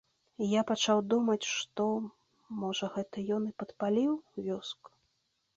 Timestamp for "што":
1.57-1.85